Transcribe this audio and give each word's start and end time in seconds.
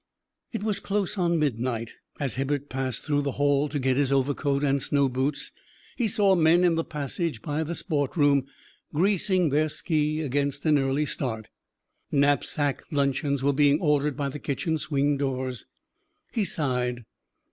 It 0.51 0.63
was 0.63 0.79
close 0.79 1.15
on 1.15 1.37
midnight. 1.37 1.91
As 2.19 2.33
Hibbert 2.33 2.69
passed 2.69 3.03
through 3.03 3.21
the 3.21 3.33
hall 3.33 3.69
to 3.69 3.77
get 3.77 3.97
his 3.97 4.11
overcoat 4.11 4.63
and 4.63 4.81
snow 4.81 5.07
boots, 5.07 5.51
he 5.95 6.07
saw 6.07 6.33
men 6.33 6.63
in 6.63 6.73
the 6.73 6.83
passage 6.83 7.43
by 7.43 7.61
the 7.61 7.75
"sport 7.75 8.17
room," 8.17 8.47
greasing 8.95 9.49
their 9.49 9.69
ski 9.69 10.21
against 10.21 10.65
an 10.65 10.79
early 10.79 11.05
start. 11.05 11.49
Knapsack 12.11 12.81
luncheons 12.89 13.43
were 13.43 13.53
being 13.53 13.79
ordered 13.79 14.17
by 14.17 14.27
the 14.29 14.39
kitchen 14.39 14.79
swing 14.79 15.17
doors. 15.17 15.67
He 16.31 16.45
sighed. 16.45 17.05